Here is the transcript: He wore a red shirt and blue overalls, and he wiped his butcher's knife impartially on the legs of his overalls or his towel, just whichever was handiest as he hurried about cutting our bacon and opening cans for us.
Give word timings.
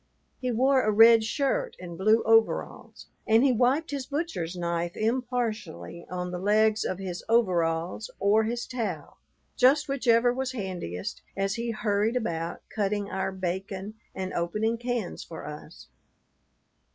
He 0.39 0.49
wore 0.49 0.81
a 0.81 0.89
red 0.91 1.23
shirt 1.23 1.75
and 1.79 1.95
blue 1.95 2.23
overalls, 2.23 3.05
and 3.27 3.43
he 3.43 3.51
wiped 3.51 3.91
his 3.91 4.07
butcher's 4.07 4.55
knife 4.55 4.97
impartially 4.97 6.07
on 6.09 6.31
the 6.31 6.39
legs 6.39 6.83
of 6.83 6.97
his 6.97 7.23
overalls 7.29 8.09
or 8.19 8.45
his 8.45 8.65
towel, 8.65 9.19
just 9.55 9.87
whichever 9.87 10.33
was 10.33 10.53
handiest 10.53 11.21
as 11.37 11.53
he 11.53 11.69
hurried 11.69 12.15
about 12.15 12.63
cutting 12.75 13.11
our 13.11 13.31
bacon 13.31 13.93
and 14.15 14.33
opening 14.33 14.79
cans 14.79 15.23
for 15.23 15.45
us. 15.45 15.87